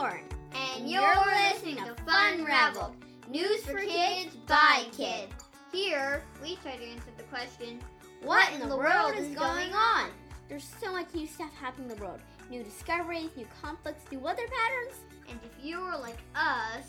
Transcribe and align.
And 0.00 0.90
you're 0.90 1.14
listening 1.26 1.76
to 1.76 1.94
Fun 2.06 2.42
Ravel, 2.42 2.96
news 3.28 3.62
for 3.66 3.80
kids 3.80 4.34
by 4.46 4.84
kids. 4.96 5.30
Here, 5.70 6.22
we 6.42 6.56
try 6.56 6.76
to 6.76 6.84
answer 6.84 7.10
the 7.18 7.22
question, 7.24 7.80
what 8.22 8.50
in 8.54 8.66
the 8.66 8.74
world 8.74 9.14
is 9.16 9.28
going 9.34 9.74
on? 9.74 10.08
There's 10.48 10.66
so 10.82 10.90
much 10.90 11.12
new 11.12 11.26
stuff 11.26 11.52
happening 11.52 11.90
in 11.90 11.96
the 11.98 12.02
world. 12.02 12.20
New 12.50 12.62
discoveries, 12.62 13.28
new 13.36 13.46
conflicts, 13.60 14.10
new 14.10 14.20
weather 14.20 14.44
patterns. 14.44 15.00
And 15.28 15.38
if 15.44 15.62
you're 15.62 15.98
like 15.98 16.18
us, 16.34 16.86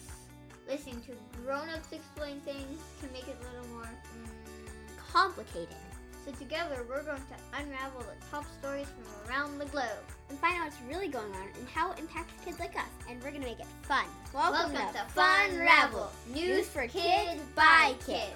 listening 0.66 1.02
to 1.02 1.12
grown-ups 1.44 1.92
explain 1.92 2.40
things 2.40 2.80
can 3.02 3.12
make 3.12 3.28
it 3.28 3.36
a 3.42 3.54
little 3.54 3.76
more 3.76 3.84
mm, 3.84 5.12
Complicated. 5.12 5.76
So 6.24 6.32
together, 6.34 6.86
we're 6.88 7.02
going 7.02 7.18
to 7.18 7.60
unravel 7.60 8.02
the 8.02 8.26
top 8.30 8.46
stories 8.60 8.86
from 8.86 9.28
around 9.28 9.58
the 9.58 9.66
globe. 9.66 9.88
And 10.30 10.38
find 10.38 10.56
out 10.56 10.66
what's 10.66 10.78
really 10.88 11.08
going 11.08 11.34
on 11.34 11.48
and 11.58 11.68
how 11.68 11.94
it 11.94 12.00
impacts 12.00 12.34
kids 12.46 12.60
like 12.60 12.76
us. 12.76 12.86
And 13.10 13.18
we're 13.24 13.32
going 13.32 13.42
to 13.42 13.48
make 13.48 13.60
it 13.60 13.66
fun. 13.82 14.06
Welcome, 14.32 14.72
to 14.74 15.04
Fun 15.16 15.58
Ravel, 15.58 16.12
news 16.32 16.68
for 16.68 16.86
kids 16.86 17.42
by 17.56 17.96
kids. 18.06 18.36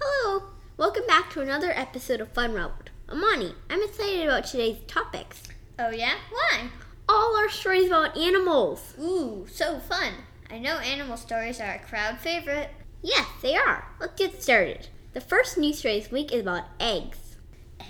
Hello! 0.00 0.44
Welcome 0.78 1.06
back 1.06 1.28
to 1.32 1.42
another 1.42 1.72
episode 1.72 2.22
of 2.22 2.32
Funraveled. 2.32 2.88
I'm 3.10 3.22
Amani. 3.22 3.54
I'm 3.68 3.82
excited 3.82 4.24
about 4.24 4.46
today's 4.46 4.78
topics. 4.86 5.42
Oh 5.78 5.90
yeah? 5.90 6.14
Why? 6.30 6.70
All 7.06 7.36
our 7.36 7.50
stories 7.50 7.88
about 7.88 8.16
animals. 8.16 8.94
Ooh, 8.98 9.46
so 9.50 9.78
fun. 9.78 10.14
I 10.50 10.58
know 10.58 10.78
animal 10.78 11.18
stories 11.18 11.60
are 11.60 11.74
a 11.74 11.78
crowd 11.78 12.18
favorite. 12.18 12.70
Yes, 13.02 13.26
they 13.42 13.56
are. 13.56 13.88
Let's 14.00 14.18
get 14.18 14.42
started. 14.42 14.88
The 15.12 15.20
first 15.20 15.56
news 15.56 15.78
story 15.78 16.00
this 16.00 16.10
week 16.10 16.32
is 16.32 16.40
about 16.42 16.64
eggs. 16.78 17.36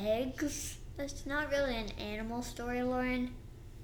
Eggs? 0.00 0.78
That's 0.96 1.26
not 1.26 1.50
really 1.50 1.76
an 1.76 1.90
animal 1.98 2.42
story, 2.42 2.82
Lauren. 2.82 3.34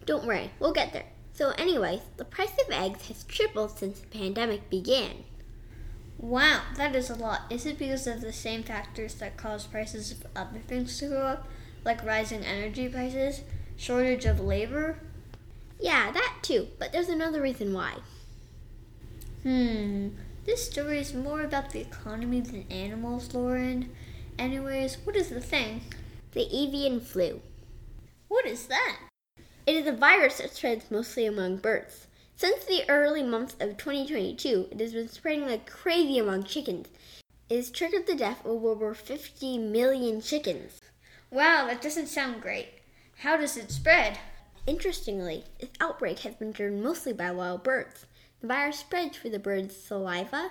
Don't 0.06 0.24
worry, 0.24 0.50
we'll 0.58 0.72
get 0.72 0.92
there. 0.92 1.06
So, 1.34 1.50
anyways, 1.50 2.00
the 2.16 2.24
price 2.24 2.52
of 2.52 2.72
eggs 2.72 3.08
has 3.08 3.24
tripled 3.24 3.78
since 3.78 4.00
the 4.00 4.06
pandemic 4.06 4.68
began. 4.68 5.24
Wow, 6.18 6.62
that 6.76 6.94
is 6.94 7.10
a 7.10 7.14
lot. 7.14 7.42
Is 7.50 7.66
it 7.66 7.78
because 7.78 8.06
of 8.06 8.20
the 8.20 8.32
same 8.32 8.62
factors 8.62 9.14
that 9.14 9.36
cause 9.36 9.66
prices 9.66 10.12
of 10.12 10.26
other 10.36 10.60
things 10.60 10.98
to 10.98 11.08
go 11.08 11.18
up, 11.18 11.48
like 11.84 12.04
rising 12.04 12.44
energy 12.44 12.88
prices, 12.88 13.42
shortage 13.76 14.24
of 14.24 14.38
labor? 14.40 14.98
Yeah, 15.80 16.12
that 16.12 16.38
too, 16.42 16.68
but 16.78 16.92
there's 16.92 17.08
another 17.08 17.42
reason 17.42 17.72
why. 17.72 17.94
Hmm, 19.42 20.10
this 20.44 20.68
story 20.68 20.98
is 20.98 21.14
more 21.14 21.42
about 21.42 21.70
the 21.70 21.80
economy 21.80 22.40
than 22.40 22.66
animals, 22.70 23.32
Lauren. 23.32 23.90
Anyways, 24.38 24.96
what 25.04 25.16
is 25.16 25.28
the 25.28 25.40
thing? 25.40 25.82
The 26.32 26.48
avian 26.54 27.00
flu. 27.00 27.40
What 28.28 28.46
is 28.46 28.66
that? 28.66 28.98
It 29.66 29.76
is 29.76 29.86
a 29.86 29.92
virus 29.92 30.38
that 30.38 30.54
spreads 30.54 30.90
mostly 30.90 31.26
among 31.26 31.58
birds. 31.58 32.08
Since 32.34 32.64
the 32.64 32.88
early 32.88 33.22
months 33.22 33.54
of 33.60 33.76
2022, 33.76 34.68
it 34.72 34.80
has 34.80 34.92
been 34.92 35.08
spreading 35.08 35.46
like 35.46 35.70
crazy 35.70 36.18
among 36.18 36.44
chickens. 36.44 36.88
It 37.48 37.56
has 37.56 37.70
triggered 37.70 38.06
the 38.06 38.16
death 38.16 38.44
of 38.44 38.64
over 38.64 38.94
50 38.94 39.58
million 39.58 40.20
chickens. 40.20 40.80
Wow, 41.30 41.66
that 41.68 41.80
doesn't 41.80 42.08
sound 42.08 42.42
great. 42.42 42.68
How 43.18 43.36
does 43.36 43.56
it 43.56 43.70
spread? 43.70 44.18
Interestingly, 44.66 45.44
this 45.60 45.70
outbreak 45.80 46.20
has 46.20 46.34
been 46.34 46.50
driven 46.50 46.82
mostly 46.82 47.12
by 47.12 47.30
wild 47.30 47.62
birds. 47.62 48.06
The 48.42 48.48
virus 48.48 48.80
spreads 48.80 49.16
through 49.16 49.30
the 49.30 49.38
bird's 49.38 49.76
saliva, 49.76 50.50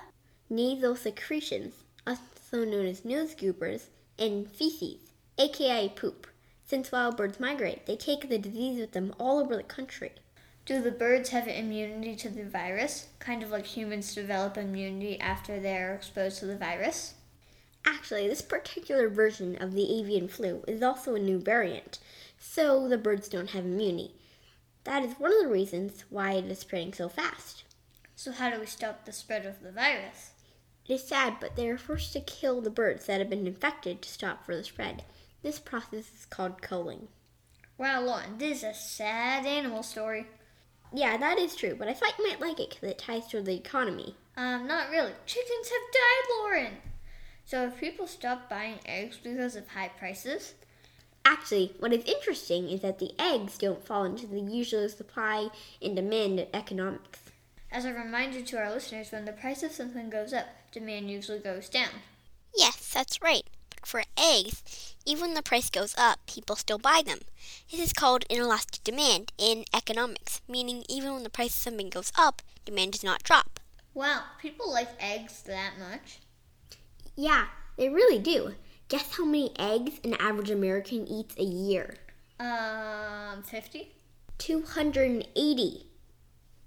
nasal 0.49 0.95
secretions, 0.95 1.73
also 2.07 2.63
known 2.63 2.85
as 2.85 3.03
nose 3.03 3.35
goopers, 3.35 3.87
and 4.17 4.49
feces, 4.49 5.11
aka 5.37 5.89
poop. 5.89 6.25
Since 6.65 6.93
wild 6.93 7.17
birds 7.17 7.37
migrate, 7.37 7.85
they 7.85 7.97
take 7.97 8.29
the 8.29 8.37
disease 8.37 8.79
with 8.79 8.93
them 8.93 9.13
all 9.19 9.39
over 9.39 9.57
the 9.57 9.63
country. 9.63 10.13
Do 10.65 10.81
the 10.81 10.89
birds 10.89 11.31
have 11.31 11.49
immunity 11.49 12.15
to 12.15 12.29
the 12.29 12.45
virus? 12.45 13.07
Kind 13.19 13.43
of 13.43 13.51
like 13.51 13.65
humans 13.65 14.15
develop 14.15 14.57
immunity 14.57 15.19
after 15.19 15.59
they're 15.59 15.93
exposed 15.93 16.39
to 16.39 16.45
the 16.45 16.55
virus? 16.55 17.15
Actually, 17.83 18.25
this 18.25 18.41
particular 18.41 19.09
version 19.09 19.61
of 19.61 19.73
the 19.73 19.99
avian 19.99 20.29
flu 20.29 20.63
is 20.65 20.81
also 20.81 21.15
a 21.15 21.19
new 21.19 21.39
variant, 21.39 21.99
so 22.39 22.87
the 22.87 22.97
birds 22.97 23.27
don't 23.27 23.49
have 23.49 23.65
immunity. 23.65 24.13
That 24.85 25.03
is 25.03 25.19
one 25.19 25.33
of 25.33 25.41
the 25.41 25.49
reasons 25.49 26.05
why 26.09 26.35
it 26.35 26.45
is 26.45 26.59
spreading 26.59 26.93
so 26.93 27.09
fast. 27.09 27.65
So, 28.23 28.31
how 28.31 28.51
do 28.51 28.59
we 28.59 28.67
stop 28.67 29.05
the 29.05 29.13
spread 29.13 29.47
of 29.47 29.63
the 29.63 29.71
virus? 29.71 30.29
It 30.87 30.93
is 30.93 31.07
sad, 31.07 31.37
but 31.41 31.55
they 31.55 31.67
are 31.69 31.77
forced 31.79 32.13
to 32.13 32.21
kill 32.21 32.61
the 32.61 32.69
birds 32.69 33.07
that 33.07 33.17
have 33.17 33.31
been 33.31 33.47
infected 33.47 34.03
to 34.03 34.09
stop 34.09 34.45
further 34.45 34.61
spread. 34.61 35.03
This 35.41 35.57
process 35.57 36.13
is 36.13 36.27
called 36.29 36.61
culling. 36.61 37.07
Wow, 37.79 38.01
Lauren, 38.01 38.37
this 38.37 38.59
is 38.59 38.63
a 38.63 38.73
sad 38.75 39.47
animal 39.47 39.81
story. 39.81 40.27
Yeah, 40.93 41.17
that 41.17 41.39
is 41.39 41.55
true, 41.55 41.73
but 41.73 41.87
I 41.87 41.95
thought 41.95 42.13
you 42.19 42.27
might 42.29 42.39
like 42.39 42.59
it 42.59 42.69
because 42.69 42.91
it 42.91 42.99
ties 42.99 43.25
to 43.29 43.41
the 43.41 43.55
economy. 43.55 44.15
Um, 44.37 44.67
not 44.67 44.91
really. 44.91 45.13
Chickens 45.25 45.69
have 45.69 45.91
died, 45.91 46.29
Lauren. 46.37 46.73
So, 47.43 47.65
if 47.65 47.79
people 47.79 48.05
stop 48.05 48.47
buying 48.47 48.81
eggs 48.85 49.17
because 49.17 49.55
of 49.55 49.69
high 49.69 49.89
prices, 49.97 50.53
Actually, 51.25 51.73
what 51.79 51.93
is 51.93 52.03
interesting 52.05 52.69
is 52.69 52.81
that 52.81 52.99
the 52.99 53.13
eggs 53.19 53.57
don't 53.57 53.83
fall 53.83 54.03
into 54.03 54.27
the 54.27 54.39
usual 54.39 54.89
supply 54.89 55.49
and 55.81 55.95
demand 55.95 56.45
economics. 56.53 57.30
As 57.71 57.85
a 57.85 57.93
reminder 57.93 58.41
to 58.41 58.57
our 58.57 58.69
listeners, 58.69 59.11
when 59.11 59.25
the 59.25 59.31
price 59.31 59.63
of 59.63 59.71
something 59.71 60.09
goes 60.09 60.33
up, 60.33 60.47
demand 60.71 61.09
usually 61.09 61.39
goes 61.39 61.69
down. 61.69 61.89
Yes, 62.55 62.91
that's 62.93 63.21
right. 63.21 63.43
But 63.69 63.85
for 63.85 64.03
eggs, 64.17 64.95
even 65.05 65.21
when 65.21 65.33
the 65.35 65.41
price 65.41 65.69
goes 65.69 65.95
up, 65.97 66.19
people 66.27 66.55
still 66.55 66.77
buy 66.77 67.01
them. 67.05 67.19
This 67.71 67.79
is 67.79 67.93
called 67.93 68.25
inelastic 68.29 68.83
demand 68.83 69.31
in 69.37 69.63
economics, 69.73 70.41
meaning 70.47 70.83
even 70.89 71.13
when 71.13 71.23
the 71.23 71.29
price 71.29 71.55
of 71.55 71.61
something 71.61 71.89
goes 71.89 72.11
up, 72.17 72.41
demand 72.65 72.91
does 72.91 73.03
not 73.03 73.23
drop. 73.23 73.59
Wow, 73.93 74.23
people 74.41 74.71
like 74.71 74.89
eggs 74.99 75.41
that 75.43 75.73
much. 75.79 76.19
Yeah, 77.15 77.45
they 77.77 77.89
really 77.89 78.19
do. 78.19 78.55
Guess 78.89 79.15
how 79.17 79.25
many 79.25 79.53
eggs 79.57 79.99
an 80.03 80.15
average 80.15 80.49
American 80.49 81.07
eats 81.07 81.35
a 81.37 81.43
year? 81.43 81.95
Um, 82.39 83.43
50? 83.43 83.91
280. 84.37 85.85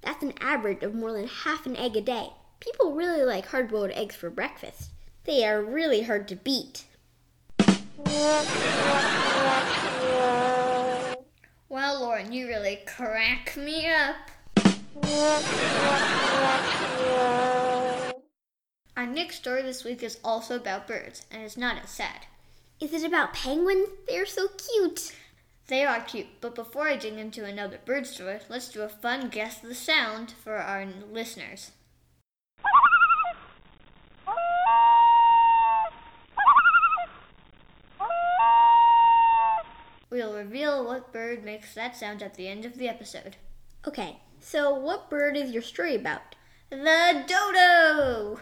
That's 0.04 0.22
an 0.22 0.34
average 0.38 0.82
of 0.82 0.94
more 0.94 1.12
than 1.14 1.26
half 1.26 1.64
an 1.64 1.76
egg 1.76 1.96
a 1.96 2.02
day. 2.02 2.28
People 2.60 2.92
really 2.92 3.22
like 3.22 3.46
hard 3.46 3.70
boiled 3.70 3.90
eggs 3.92 4.14
for 4.14 4.28
breakfast. 4.28 4.90
They 5.24 5.46
are 5.46 5.62
really 5.62 6.02
hard 6.02 6.28
to 6.28 6.36
beat. 6.36 6.84
Well, 11.70 12.00
Lauren, 12.00 12.32
you 12.32 12.46
really 12.46 12.80
crack 12.86 13.56
me 13.56 13.88
up. 13.90 14.16
Our 18.96 19.06
next 19.06 19.36
story 19.36 19.62
this 19.62 19.84
week 19.84 20.02
is 20.02 20.18
also 20.22 20.56
about 20.56 20.86
birds, 20.86 21.24
and 21.30 21.42
it's 21.42 21.56
not 21.56 21.82
as 21.82 21.88
sad. 21.90 22.26
Is 22.78 22.92
it 22.92 23.04
about 23.04 23.32
penguins? 23.32 23.88
They're 24.06 24.26
so 24.26 24.48
cute. 24.48 25.14
They 25.66 25.84
are 25.84 26.00
cute, 26.00 26.26
but 26.42 26.54
before 26.54 26.88
I 26.88 26.96
dig 26.96 27.14
into 27.14 27.44
another 27.44 27.80
bird 27.86 28.06
story, 28.06 28.38
let's 28.50 28.68
do 28.68 28.82
a 28.82 28.88
fun 28.88 29.28
guess 29.28 29.58
the 29.58 29.74
sound 29.74 30.32
for 30.32 30.56
our 30.56 30.86
listeners. 31.10 31.70
We'll 40.10 40.34
reveal 40.36 40.84
what 40.84 41.12
bird 41.12 41.42
makes 41.42 41.74
that 41.74 41.96
sound 41.96 42.22
at 42.22 42.34
the 42.34 42.46
end 42.46 42.66
of 42.66 42.76
the 42.76 42.88
episode. 42.88 43.36
Okay, 43.88 44.20
so 44.40 44.72
what 44.72 45.08
bird 45.08 45.34
is 45.34 45.50
your 45.50 45.62
story 45.62 45.94
about? 45.96 46.36
The 46.68 47.24
dodo! 47.26 48.38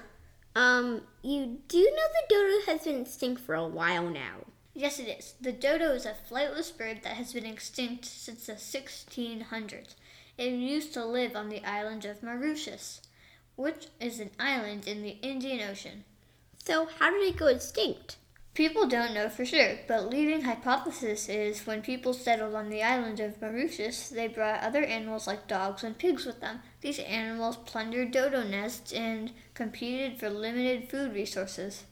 Um, 0.54 1.02
you 1.22 1.58
do 1.68 1.78
know 1.78 1.86
the 1.86 2.26
dodo 2.28 2.66
has 2.66 2.84
been 2.84 3.00
extinct 3.00 3.40
for 3.40 3.54
a 3.54 3.66
while 3.66 4.10
now. 4.10 4.51
Yes, 4.74 4.98
it 4.98 5.08
is. 5.08 5.34
The 5.40 5.52
dodo 5.52 5.92
is 5.92 6.06
a 6.06 6.14
flightless 6.14 6.76
bird 6.76 7.02
that 7.02 7.16
has 7.16 7.34
been 7.34 7.44
extinct 7.44 8.06
since 8.06 8.46
the 8.46 8.54
1600s. 8.54 9.94
It 10.38 10.52
used 10.52 10.94
to 10.94 11.04
live 11.04 11.36
on 11.36 11.50
the 11.50 11.64
island 11.64 12.06
of 12.06 12.22
Mauritius, 12.22 13.02
which 13.54 13.88
is 14.00 14.18
an 14.18 14.30
island 14.40 14.88
in 14.88 15.02
the 15.02 15.18
Indian 15.20 15.68
Ocean. 15.68 16.04
So, 16.64 16.88
how 16.98 17.10
did 17.10 17.22
it 17.22 17.36
go 17.36 17.48
extinct? 17.48 18.16
People 18.54 18.86
don't 18.86 19.14
know 19.14 19.28
for 19.28 19.44
sure, 19.44 19.78
but 19.88 20.10
leading 20.10 20.42
hypothesis 20.42 21.28
is 21.28 21.66
when 21.66 21.82
people 21.82 22.12
settled 22.12 22.54
on 22.54 22.68
the 22.68 22.82
island 22.82 23.20
of 23.20 23.40
Mauritius, 23.40 24.08
they 24.08 24.26
brought 24.26 24.62
other 24.62 24.84
animals 24.84 25.26
like 25.26 25.48
dogs 25.48 25.82
and 25.82 25.96
pigs 25.96 26.24
with 26.24 26.40
them. 26.40 26.60
These 26.80 26.98
animals 26.98 27.56
plundered 27.56 28.10
dodo 28.10 28.42
nests 28.42 28.92
and 28.92 29.32
competed 29.54 30.18
for 30.18 30.30
limited 30.30 30.90
food 30.90 31.14
resources. 31.14 31.84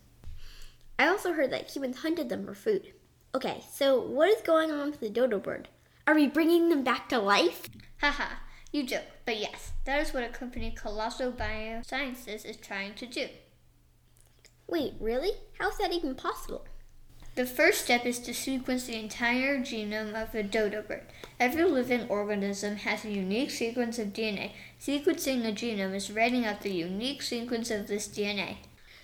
I 1.01 1.09
also 1.09 1.33
heard 1.33 1.51
that 1.53 1.71
humans 1.71 2.01
hunted 2.01 2.29
them 2.29 2.45
for 2.45 2.55
food. 2.55 2.93
Okay, 3.35 3.65
so 3.73 3.99
what 3.99 4.29
is 4.29 4.43
going 4.43 4.71
on 4.71 4.91
with 4.91 5.01
the 5.01 5.09
dodo 5.09 5.39
bird? 5.39 5.69
Are 6.07 6.15
we 6.15 6.27
bringing 6.27 6.69
them 6.69 6.85
back 6.85 7.09
to 7.09 7.19
life? 7.19 7.71
Haha, 8.03 8.35
you 8.71 8.85
joke, 8.85 9.07
but 9.25 9.39
yes, 9.39 9.73
that 9.87 9.99
is 10.03 10.13
what 10.13 10.25
a 10.25 10.29
company 10.29 10.71
Colossal 10.71 11.33
Biosciences 11.33 12.45
is 12.45 12.59
trying 12.59 12.93
to 12.97 13.07
do. 13.07 13.29
Wait, 14.69 14.93
really? 15.01 15.31
How's 15.59 15.79
that 15.79 15.95
even 15.95 16.15
possible? 16.17 16.67
The 17.35 17.47
first 17.47 17.81
step 17.81 18.05
is 18.05 18.19
to 18.19 18.35
sequence 18.35 18.85
the 18.85 19.01
entire 19.01 19.57
genome 19.57 20.23
of 20.23 20.35
a 20.35 20.43
dodo 20.43 20.83
bird. 20.83 21.07
Every 21.39 21.65
living 21.65 22.11
organism 22.11 22.77
has 22.77 23.07
a 23.07 23.11
unique 23.11 23.53
sequence 23.53 23.99
of 23.99 24.09
DNA. 24.09 24.51
Sequencing 24.79 25.45
the 25.45 25.53
genome 25.53 25.95
is 25.95 26.11
writing 26.11 26.45
out 26.45 26.61
the 26.61 26.75
unique 26.75 27.23
sequence 27.23 27.71
of 27.71 27.87
this 27.87 28.07
DNA. 28.07 28.57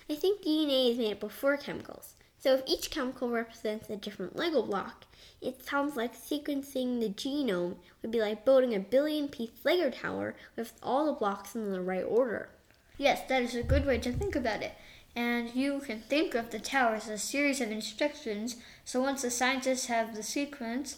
I 0.09 0.15
think 0.15 0.41
DNA 0.41 0.91
is 0.91 0.97
made 0.97 1.11
up 1.11 1.23
of 1.23 1.33
four 1.33 1.57
chemicals. 1.57 2.13
So 2.39 2.53
if 2.53 2.63
each 2.65 2.91
chemical 2.91 3.29
represents 3.29 3.89
a 3.89 3.97
different 3.97 4.35
Lego 4.35 4.61
block, 4.61 5.05
it 5.41 5.65
sounds 5.65 5.95
like 5.97 6.15
sequencing 6.15 6.99
the 6.99 7.09
genome 7.09 7.75
would 8.01 8.11
be 8.11 8.21
like 8.21 8.45
building 8.45 8.73
a 8.73 8.79
billion 8.79 9.27
piece 9.27 9.51
Lego 9.63 9.89
tower 9.89 10.35
with 10.55 10.73
all 10.81 11.05
the 11.05 11.11
blocks 11.11 11.55
in 11.55 11.71
the 11.71 11.81
right 11.81 12.05
order. 12.07 12.49
Yes, 12.97 13.21
that 13.27 13.41
is 13.41 13.53
a 13.53 13.63
good 13.63 13.85
way 13.85 13.97
to 13.97 14.13
think 14.13 14.35
about 14.35 14.61
it. 14.61 14.73
And 15.15 15.53
you 15.53 15.79
can 15.79 15.99
think 15.99 16.35
of 16.35 16.51
the 16.51 16.59
tower 16.59 16.95
as 16.95 17.09
a 17.09 17.17
series 17.17 17.59
of 17.59 17.71
instructions. 17.71 18.55
So 18.85 19.01
once 19.01 19.23
the 19.23 19.31
scientists 19.31 19.87
have 19.87 20.15
the 20.15 20.23
sequence, 20.23 20.97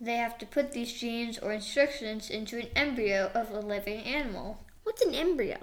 they 0.00 0.16
have 0.16 0.38
to 0.38 0.46
put 0.46 0.72
these 0.72 0.92
genes 0.92 1.38
or 1.38 1.52
instructions 1.52 2.30
into 2.30 2.58
an 2.58 2.68
embryo 2.76 3.30
of 3.34 3.50
a 3.50 3.60
living 3.60 4.02
animal. 4.02 4.60
What's 4.84 5.02
an 5.02 5.14
embryo? 5.14 5.58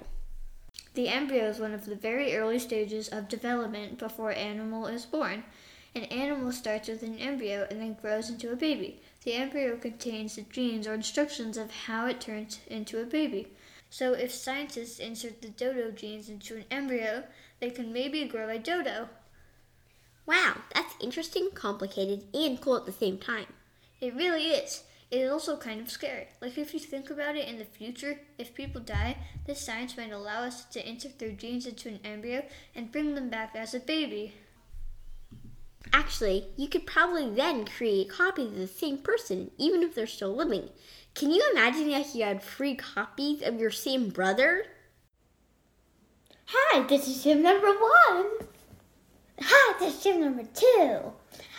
The 0.98 1.10
embryo 1.10 1.44
is 1.44 1.60
one 1.60 1.74
of 1.74 1.86
the 1.86 1.94
very 1.94 2.34
early 2.34 2.58
stages 2.58 3.06
of 3.06 3.28
development 3.28 3.98
before 4.00 4.30
an 4.30 4.36
animal 4.36 4.88
is 4.88 5.06
born. 5.06 5.44
An 5.94 6.02
animal 6.02 6.50
starts 6.50 6.88
with 6.88 7.04
an 7.04 7.18
embryo 7.18 7.68
and 7.70 7.80
then 7.80 7.94
grows 8.02 8.28
into 8.28 8.50
a 8.50 8.56
baby. 8.56 9.00
The 9.22 9.34
embryo 9.34 9.76
contains 9.76 10.34
the 10.34 10.42
genes 10.42 10.88
or 10.88 10.94
instructions 10.94 11.56
of 11.56 11.70
how 11.70 12.08
it 12.08 12.20
turns 12.20 12.58
into 12.66 13.00
a 13.00 13.04
baby. 13.04 13.46
So 13.88 14.12
if 14.14 14.32
scientists 14.32 14.98
insert 14.98 15.40
the 15.40 15.50
dodo 15.50 15.92
genes 15.92 16.28
into 16.28 16.56
an 16.56 16.64
embryo, 16.68 17.22
they 17.60 17.70
can 17.70 17.92
maybe 17.92 18.24
grow 18.24 18.48
a 18.48 18.58
dodo. 18.58 19.08
Wow, 20.26 20.56
that's 20.74 20.96
interesting, 20.98 21.50
complicated, 21.54 22.24
and 22.34 22.60
cool 22.60 22.76
at 22.76 22.86
the 22.86 22.92
same 22.92 23.18
time. 23.18 23.46
It 24.00 24.16
really 24.16 24.46
is. 24.46 24.82
It 25.10 25.20
is 25.20 25.30
also 25.30 25.56
kind 25.56 25.80
of 25.80 25.90
scary. 25.90 26.28
Like 26.40 26.58
if 26.58 26.74
you 26.74 26.80
think 26.80 27.10
about 27.10 27.36
it 27.36 27.48
in 27.48 27.58
the 27.58 27.64
future, 27.64 28.20
if 28.36 28.54
people 28.54 28.80
die, 28.80 29.16
this 29.46 29.60
science 29.60 29.96
might 29.96 30.12
allow 30.12 30.42
us 30.42 30.64
to 30.66 30.86
insert 30.86 31.18
their 31.18 31.30
genes 31.30 31.66
into 31.66 31.88
an 31.88 32.00
embryo 32.04 32.44
and 32.74 32.92
bring 32.92 33.14
them 33.14 33.30
back 33.30 33.56
as 33.56 33.72
a 33.72 33.80
baby. 33.80 34.34
Actually, 35.92 36.48
you 36.56 36.68
could 36.68 36.86
probably 36.86 37.30
then 37.30 37.64
create 37.64 38.10
copies 38.10 38.48
of 38.48 38.56
the 38.56 38.66
same 38.66 38.98
person, 38.98 39.50
even 39.56 39.82
if 39.82 39.94
they're 39.94 40.06
still 40.06 40.34
living. 40.34 40.68
Can 41.14 41.30
you 41.30 41.42
imagine 41.52 41.90
if 41.90 42.14
you 42.14 42.24
had 42.24 42.42
free 42.42 42.74
copies 42.74 43.42
of 43.42 43.58
your 43.58 43.70
same 43.70 44.10
brother? 44.10 44.64
Hi, 46.46 46.86
this 46.86 47.08
is 47.08 47.24
Jim 47.24 47.42
number 47.42 47.68
one. 47.68 48.26
Hi, 49.40 49.78
this 49.78 49.96
is 49.96 50.02
Jim 50.02 50.20
number 50.20 50.44
two. 50.54 51.12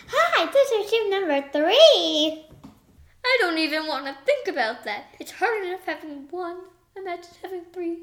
Hi, 0.08 0.50
this 0.52 0.70
is 0.70 0.90
Jim 0.90 1.10
number 1.10 1.48
three. 1.52 2.49
I 3.30 3.38
don't 3.42 3.58
even 3.58 3.86
want 3.86 4.06
to 4.06 4.16
think 4.26 4.48
about 4.48 4.82
that. 4.82 5.04
It's 5.20 5.30
hard 5.30 5.64
enough 5.64 5.84
having 5.86 6.26
one. 6.30 6.56
Imagine 6.96 7.30
having 7.40 7.62
three. 7.72 7.98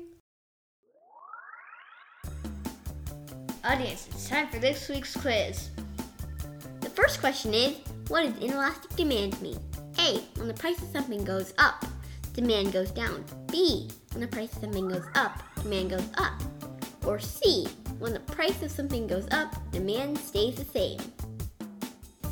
Audience, 3.66 4.08
it's 4.10 4.30
time 4.30 4.48
for 4.48 4.58
this 4.60 4.88
week's 4.88 5.18
quiz. 5.18 5.70
The 6.80 6.90
first 6.90 7.20
question 7.20 7.54
is 7.54 7.76
What 8.08 8.24
does 8.24 8.42
inelastic 8.42 8.96
demand 8.96 9.42
mean? 9.42 9.60
A. 10.00 10.20
When 10.38 10.48
the 10.48 10.54
price 10.54 10.82
of 10.82 10.88
something 10.94 11.26
goes 11.26 11.54
up, 11.58 11.86
demand 12.32 12.72
goes 12.72 12.92
down. 12.92 13.26
B. 13.52 13.90
When 14.14 14.22
the 14.22 14.28
price 14.28 14.54
of 14.54 14.62
something 14.62 14.88
goes 14.88 15.06
up, 15.16 15.44
demand 15.62 15.90
goes 15.90 16.08
up. 16.18 16.42
Or 17.06 17.20
C. 17.20 17.68
When 18.00 18.14
the 18.14 18.22
price 18.22 18.62
of 18.64 18.72
something 18.72 19.08
goes 19.08 19.28
up, 19.32 19.54
demand 19.74 20.18
stays 20.20 20.56
the 20.56 20.64
same. 20.64 21.00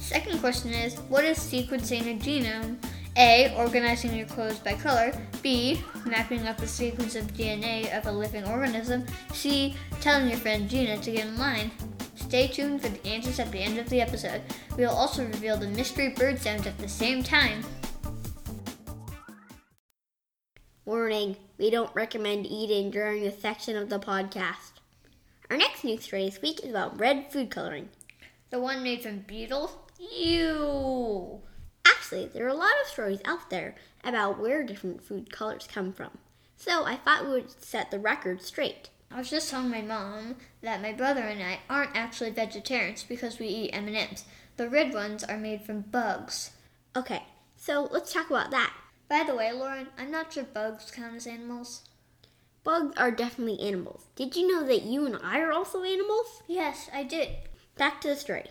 Second 0.06 0.40
question 0.40 0.72
is 0.72 1.00
What 1.10 1.24
is 1.24 1.40
sequencing 1.40 2.02
a 2.02 2.20
genome? 2.20 2.78
A. 3.18 3.52
Organizing 3.58 4.16
your 4.16 4.28
clothes 4.28 4.60
by 4.60 4.76
color. 4.76 5.12
B. 5.42 5.82
Mapping 6.06 6.48
up 6.48 6.60
a 6.60 6.68
sequence 6.68 7.16
of 7.16 7.34
DNA 7.34 7.92
of 7.98 8.06
a 8.06 8.12
living 8.12 8.46
organism. 8.46 9.04
C. 9.34 9.76
Telling 10.02 10.30
your 10.30 10.38
friend 10.38 10.70
Gina 10.70 10.98
to 11.00 11.12
get 11.12 11.26
in 11.26 11.40
line. 11.40 11.72
Stay 12.14 12.48
tuned 12.48 12.84
for 12.84 12.90
the 12.90 13.04
answers 13.08 13.40
at 13.40 13.52
the 13.52 13.58
end 13.58 13.80
of 13.80 13.90
the 13.90 14.00
episode. 14.00 14.44
We 14.78 14.86
will 14.86 14.94
also 14.94 15.26
reveal 15.26 15.58
the 15.58 15.70
mystery 15.70 16.10
bird 16.10 16.40
sounds 16.40 16.68
at 16.68 16.78
the 16.78 16.88
same 16.88 17.24
time. 17.24 17.64
Warning, 20.86 21.36
we 21.58 21.72
don't 21.72 21.94
recommend 21.96 22.46
eating 22.46 22.92
during 22.92 23.24
this 23.24 23.42
section 23.42 23.76
of 23.76 23.90
the 23.90 23.98
podcast. 23.98 24.74
Our 25.50 25.58
next 25.58 25.84
news 25.84 26.04
story 26.04 26.26
this 26.26 26.44
week 26.44 26.60
is 26.64 26.70
about 26.70 27.00
red 27.00 27.32
food 27.32 27.50
coloring. 27.50 27.90
The 28.52 28.60
one 28.60 28.84
made 28.84 29.02
from 29.02 29.20
beetles? 29.22 29.76
Ew! 30.00 31.42
Actually, 31.86 32.28
there 32.28 32.46
are 32.46 32.50
a 32.50 32.54
lot 32.54 32.74
of 32.82 32.88
stories 32.88 33.22
out 33.26 33.50
there 33.50 33.76
about 34.04 34.40
where 34.40 34.64
different 34.64 35.04
food 35.04 35.32
colors 35.32 35.68
come 35.72 35.94
from. 35.94 36.18
So 36.58 36.86
I 36.86 36.96
thought 36.96 37.26
we 37.26 37.32
would 37.32 37.64
set 37.64 37.92
the 37.92 38.00
record 38.00 38.42
straight. 38.42 38.90
I 39.12 39.20
was 39.20 39.30
just 39.30 39.50
telling 39.50 39.70
my 39.70 39.82
mom 39.82 40.36
that 40.62 40.82
my 40.82 40.92
brother 40.92 41.22
and 41.22 41.42
I 41.42 41.60
aren't 41.70 41.96
actually 41.96 42.32
vegetarians 42.32 43.04
because 43.04 43.40
we 43.40 43.48
eat 43.48 43.72
M&Ms. 43.72 44.26
The 44.58 44.70
red 44.70 44.94
ones 44.94 45.24
are 45.24 45.38
made 45.38 45.62
from 45.62 45.82
bugs. 45.82 46.52
Okay, 46.96 47.24
so 47.56 47.88
let's 47.92 48.12
talk 48.12 48.30
about 48.30 48.52
that. 48.52 48.74
By 49.08 49.24
the 49.24 49.36
way, 49.36 49.52
Lauren, 49.52 49.88
I'm 49.98 50.12
not 50.12 50.34
sure 50.34 50.44
bugs 50.44 50.92
count 50.92 51.16
as 51.16 51.28
animals. 51.28 51.84
Bugs 52.64 52.96
are 52.98 53.12
definitely 53.12 53.60
animals. 53.60 54.06
Did 54.16 54.36
you 54.36 54.48
know 54.48 54.66
that 54.66 54.84
you 54.84 55.06
and 55.06 55.18
I 55.24 55.40
are 55.40 55.52
also 55.52 55.84
animals? 55.84 56.42
Yes, 56.48 56.90
I 56.94 57.04
did. 57.04 57.30
Back 57.78 58.02
to 58.02 58.08
the 58.08 58.16
story. 58.16 58.46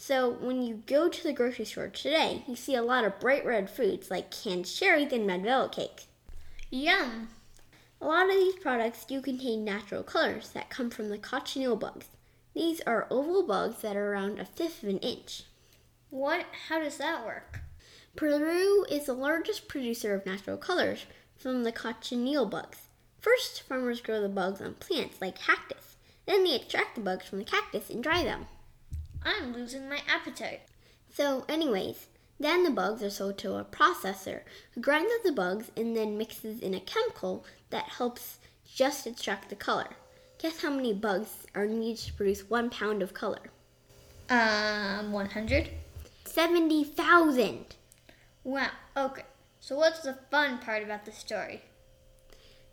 So, 0.00 0.30
when 0.30 0.62
you 0.62 0.84
go 0.86 1.08
to 1.08 1.22
the 1.24 1.32
grocery 1.32 1.64
store 1.64 1.88
today, 1.88 2.44
you 2.46 2.54
see 2.54 2.76
a 2.76 2.82
lot 2.82 3.04
of 3.04 3.18
bright 3.18 3.44
red 3.44 3.68
foods 3.68 4.12
like 4.12 4.30
canned 4.30 4.64
cherries 4.64 5.12
and 5.12 5.26
red 5.26 5.42
velvet 5.42 5.74
cake. 5.74 6.06
Yum! 6.70 7.30
A 8.00 8.06
lot 8.06 8.30
of 8.30 8.36
these 8.36 8.54
products 8.54 9.04
do 9.04 9.20
contain 9.20 9.64
natural 9.64 10.04
colors 10.04 10.50
that 10.50 10.70
come 10.70 10.88
from 10.88 11.08
the 11.08 11.18
cochineal 11.18 11.74
bugs. 11.74 12.06
These 12.54 12.80
are 12.82 13.08
oval 13.10 13.42
bugs 13.42 13.82
that 13.82 13.96
are 13.96 14.12
around 14.12 14.38
a 14.38 14.44
fifth 14.44 14.84
of 14.84 14.88
an 14.88 14.98
inch. 14.98 15.42
What? 16.10 16.46
How 16.68 16.78
does 16.78 16.98
that 16.98 17.26
work? 17.26 17.60
Peru 18.14 18.84
is 18.88 19.06
the 19.06 19.14
largest 19.14 19.66
producer 19.66 20.14
of 20.14 20.24
natural 20.24 20.56
colors 20.56 21.06
from 21.36 21.64
the 21.64 21.72
cochineal 21.72 22.46
bugs. 22.46 22.78
First, 23.18 23.62
farmers 23.62 24.00
grow 24.00 24.22
the 24.22 24.28
bugs 24.28 24.60
on 24.60 24.74
plants 24.74 25.20
like 25.20 25.40
cactus. 25.40 25.96
Then 26.24 26.44
they 26.44 26.54
extract 26.54 26.94
the 26.94 27.00
bugs 27.00 27.26
from 27.26 27.38
the 27.38 27.44
cactus 27.44 27.90
and 27.90 28.00
dry 28.00 28.22
them. 28.22 28.46
I'm 29.22 29.52
losing 29.52 29.88
my 29.88 30.00
appetite. 30.08 30.60
So, 31.12 31.44
anyways, 31.48 32.06
then 32.40 32.62
the 32.62 32.70
bugs 32.70 33.02
are 33.02 33.10
sold 33.10 33.38
to 33.38 33.54
a 33.54 33.64
processor 33.64 34.42
who 34.72 34.80
grinds 34.80 35.12
up 35.16 35.24
the 35.24 35.32
bugs 35.32 35.70
and 35.76 35.96
then 35.96 36.18
mixes 36.18 36.60
in 36.60 36.74
a 36.74 36.80
chemical 36.80 37.44
that 37.70 37.84
helps 37.84 38.38
just 38.64 39.06
extract 39.06 39.48
the 39.48 39.56
color. 39.56 39.88
Guess 40.38 40.62
how 40.62 40.70
many 40.70 40.92
bugs 40.92 41.46
are 41.54 41.66
needed 41.66 41.98
to 42.04 42.12
produce 42.12 42.48
one 42.48 42.70
pound 42.70 43.02
of 43.02 43.12
color? 43.12 43.50
Um, 44.30 45.12
100? 45.12 45.70
70,000! 46.24 47.74
Wow, 48.44 48.70
okay. 48.96 49.24
So 49.60 49.76
what's 49.76 50.00
the 50.00 50.18
fun 50.30 50.58
part 50.58 50.84
about 50.84 51.04
the 51.04 51.12
story? 51.12 51.62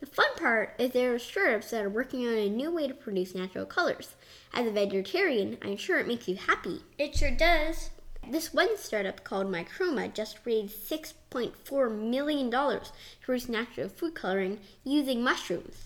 The 0.06 0.12
fun 0.12 0.36
part 0.36 0.76
is 0.78 0.92
there 0.92 1.16
are 1.16 1.20
startups 1.20 1.72
that 1.72 1.84
are 1.84 1.90
working 1.90 2.28
on 2.28 2.34
a 2.34 2.48
new 2.48 2.70
way 2.70 2.88
to 2.88 2.94
produce 2.94 3.34
natural 3.34 3.66
colors. 3.66 4.14
As 4.54 4.68
a 4.68 4.72
vegetarian, 4.72 5.58
I'm 5.64 5.78
sure 5.78 5.98
it 5.98 6.08
makes 6.08 6.28
you 6.28 6.36
happy. 6.36 6.84
It 7.00 7.16
sure 7.16 7.32
does. 7.32 7.90
This 8.30 8.54
one 8.54 8.78
startup 8.78 9.24
called 9.24 9.48
Michroma 9.48 10.14
just 10.14 10.38
raised 10.46 10.88
$6.4 10.88 11.98
million 11.98 12.52
to 12.52 12.82
produce 13.24 13.50
natural 13.50 13.90
food 13.90 14.14
coloring 14.14 14.60
using 14.84 15.24
mushrooms. 15.24 15.86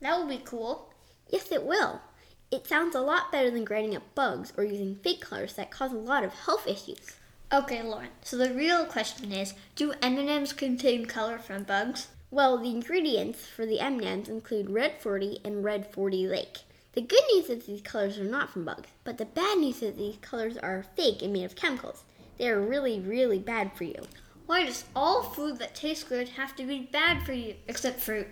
That 0.00 0.18
will 0.18 0.28
be 0.28 0.42
cool. 0.44 0.92
Yes, 1.30 1.50
it 1.50 1.64
will. 1.64 2.02
It 2.50 2.66
sounds 2.66 2.94
a 2.94 3.00
lot 3.00 3.32
better 3.32 3.50
than 3.50 3.64
grinding 3.64 3.96
up 3.96 4.14
bugs 4.14 4.52
or 4.58 4.64
using 4.64 4.96
fake 4.96 5.22
colors 5.22 5.54
that 5.54 5.70
cause 5.70 5.94
a 5.94 5.96
lot 5.96 6.22
of 6.22 6.34
health 6.34 6.66
issues. 6.66 7.16
Okay, 7.50 7.82
Lauren. 7.82 8.10
So 8.20 8.36
the 8.36 8.52
real 8.52 8.84
question 8.84 9.32
is, 9.32 9.54
do 9.74 9.94
M&Ms 10.02 10.52
contain 10.52 11.06
color 11.06 11.38
from 11.38 11.62
bugs? 11.62 12.08
Well, 12.34 12.58
the 12.58 12.70
ingredients 12.70 13.46
for 13.46 13.64
the 13.64 13.78
M&Ms 13.78 14.28
include 14.28 14.68
Red 14.68 15.00
40 15.00 15.38
and 15.44 15.62
Red 15.62 15.92
40 15.92 16.26
Lake. 16.26 16.62
The 16.94 17.00
good 17.00 17.22
news 17.32 17.48
is 17.48 17.66
these 17.66 17.80
colors 17.80 18.18
are 18.18 18.24
not 18.24 18.50
from 18.50 18.64
bugs, 18.64 18.88
but 19.04 19.18
the 19.18 19.24
bad 19.24 19.58
news 19.58 19.80
is 19.82 19.94
these 19.94 20.16
colors 20.20 20.56
are 20.56 20.84
fake 20.96 21.22
and 21.22 21.32
made 21.32 21.44
of 21.44 21.54
chemicals. 21.54 22.02
They 22.36 22.48
are 22.48 22.60
really, 22.60 22.98
really 22.98 23.38
bad 23.38 23.70
for 23.76 23.84
you. 23.84 24.02
Why 24.46 24.64
does 24.64 24.82
all 24.96 25.22
food 25.22 25.60
that 25.60 25.76
tastes 25.76 26.02
good 26.02 26.30
have 26.30 26.56
to 26.56 26.64
be 26.64 26.80
bad 26.80 27.24
for 27.24 27.32
you, 27.32 27.54
except 27.68 28.00
fruit? 28.00 28.26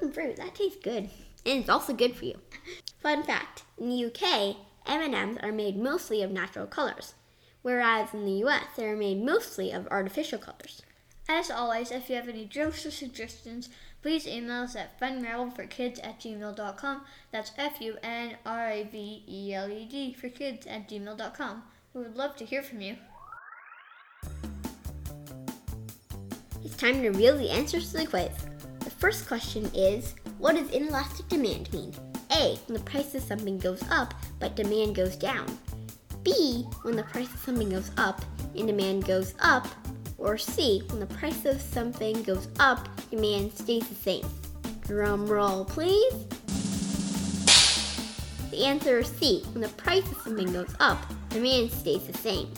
From 0.00 0.10
fruit, 0.10 0.34
that 0.38 0.56
tastes 0.56 0.82
good, 0.82 1.10
and 1.46 1.60
it's 1.60 1.68
also 1.68 1.92
good 1.92 2.16
for 2.16 2.24
you. 2.24 2.40
Fun 3.00 3.22
fact: 3.22 3.62
in 3.78 3.88
the 3.88 4.06
UK, 4.06 4.56
M&Ms 4.86 5.38
are 5.44 5.52
made 5.52 5.78
mostly 5.78 6.24
of 6.24 6.32
natural 6.32 6.66
colors, 6.66 7.14
whereas 7.62 8.12
in 8.12 8.24
the 8.24 8.44
US, 8.48 8.64
they 8.76 8.86
are 8.86 8.96
made 8.96 9.22
mostly 9.22 9.70
of 9.70 9.86
artificial 9.92 10.40
colors. 10.40 10.82
As 11.28 11.50
always, 11.50 11.90
if 11.90 12.08
you 12.08 12.16
have 12.16 12.28
any 12.28 12.44
jokes 12.44 12.84
or 12.84 12.90
suggestions, 12.90 13.68
please 14.02 14.26
email 14.26 14.62
us 14.62 14.76
at 14.76 14.98
funraveledforkids 15.00 16.04
at 16.04 16.20
gmail.com. 16.20 17.02
That's 17.30 17.52
F 17.56 17.80
U 17.80 17.96
N 18.02 18.36
R 18.44 18.68
A 18.68 18.82
V 18.84 19.22
E 19.28 19.54
L 19.54 19.70
E 19.70 19.84
D 19.84 20.12
for 20.12 20.28
kids 20.28 20.66
at 20.66 20.88
gmail.com. 20.88 21.62
We 21.94 22.02
would 22.02 22.16
love 22.16 22.36
to 22.36 22.44
hear 22.44 22.62
from 22.62 22.80
you. 22.80 22.96
It's 26.64 26.76
time 26.76 27.00
to 27.00 27.08
reveal 27.08 27.36
the 27.36 27.50
answers 27.50 27.90
to 27.92 27.98
the 27.98 28.06
quiz. 28.06 28.30
The 28.80 28.90
first 28.90 29.26
question 29.26 29.70
is 29.74 30.14
What 30.38 30.56
does 30.56 30.70
inelastic 30.70 31.28
demand 31.28 31.72
mean? 31.72 31.94
A. 32.32 32.56
When 32.66 32.78
the 32.78 32.84
price 32.84 33.14
of 33.14 33.22
something 33.22 33.58
goes 33.58 33.82
up 33.90 34.14
but 34.38 34.56
demand 34.56 34.94
goes 34.94 35.16
down. 35.16 35.46
B. 36.22 36.66
When 36.82 36.96
the 36.96 37.02
price 37.04 37.32
of 37.32 37.40
something 37.40 37.70
goes 37.70 37.90
up 37.96 38.24
and 38.56 38.66
demand 38.66 39.06
goes 39.06 39.34
up. 39.40 39.66
Or 40.20 40.36
C. 40.36 40.82
When 40.90 41.00
the 41.00 41.06
price 41.06 41.44
of 41.46 41.60
something 41.60 42.22
goes 42.22 42.48
up, 42.60 42.88
demand 43.10 43.52
stays 43.54 43.88
the 43.88 43.94
same. 43.94 44.24
Drum 44.86 45.26
roll, 45.26 45.64
please. 45.64 46.26
The 48.50 48.64
answer 48.64 48.98
is 48.98 49.08
C. 49.08 49.42
When 49.52 49.62
the 49.62 49.68
price 49.70 50.10
of 50.12 50.20
something 50.22 50.52
goes 50.52 50.74
up, 50.78 50.98
demand 51.30 51.72
stays 51.72 52.06
the 52.06 52.18
same. 52.18 52.48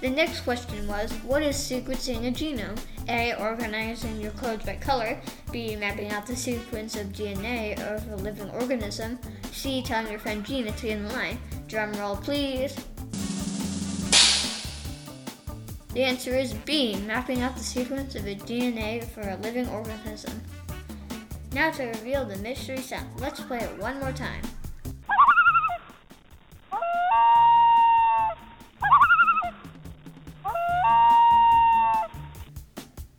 The 0.00 0.10
next 0.10 0.40
question 0.40 0.86
was 0.88 1.12
What 1.24 1.42
is 1.42 1.56
sequencing 1.56 2.26
a 2.26 2.32
genome? 2.32 2.78
A. 3.08 3.34
Organizing 3.34 4.20
your 4.20 4.32
codes 4.32 4.66
by 4.66 4.76
color. 4.76 5.20
B. 5.52 5.76
Mapping 5.76 6.10
out 6.10 6.26
the 6.26 6.34
sequence 6.34 6.96
of 6.96 7.08
DNA 7.08 7.80
of 7.80 8.10
a 8.10 8.16
living 8.16 8.50
organism. 8.50 9.18
C. 9.52 9.82
Telling 9.82 10.10
your 10.10 10.18
friend 10.18 10.44
Gina 10.44 10.72
to 10.72 10.86
get 10.86 10.98
in 10.98 11.08
line. 11.10 11.38
Drum 11.68 11.92
roll, 11.94 12.16
please. 12.16 12.74
The 15.96 16.04
answer 16.04 16.36
is 16.36 16.52
B. 16.52 16.94
Mapping 17.06 17.40
out 17.40 17.56
the 17.56 17.64
sequence 17.64 18.16
of 18.16 18.26
a 18.26 18.34
DNA 18.34 19.02
for 19.02 19.22
a 19.22 19.36
living 19.36 19.66
organism. 19.68 20.42
Now 21.52 21.70
to 21.70 21.84
reveal 21.84 22.22
the 22.26 22.36
mystery 22.36 22.82
sound. 22.82 23.08
Let's 23.18 23.40
play 23.40 23.60
it 23.60 23.78
one 23.78 23.98
more 23.98 24.12
time. 24.12 24.42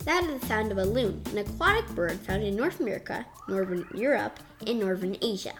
That 0.04 0.22
is 0.22 0.40
the 0.40 0.46
sound 0.46 0.70
of 0.70 0.78
a 0.78 0.84
loon, 0.84 1.20
an 1.32 1.38
aquatic 1.38 1.88
bird 1.96 2.20
found 2.20 2.44
in 2.44 2.54
North 2.54 2.78
America, 2.78 3.26
Northern 3.48 3.88
Europe, 3.92 4.38
and 4.64 4.78
Northern 4.78 5.16
Asia. 5.20 5.54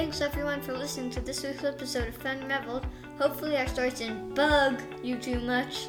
Thanks 0.00 0.22
everyone 0.22 0.62
for 0.62 0.72
listening 0.72 1.10
to 1.10 1.20
this 1.20 1.42
week's 1.42 1.62
episode 1.62 2.08
of 2.08 2.16
Funraveled. 2.16 2.86
Hopefully 3.18 3.58
our 3.58 3.68
stories 3.68 3.98
didn't 3.98 4.34
bug 4.34 4.80
you 5.02 5.18
too 5.18 5.38
much. 5.40 5.88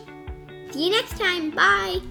See 0.71 0.87
you 0.87 0.91
next 0.91 1.17
time. 1.17 1.51
Bye. 1.51 2.01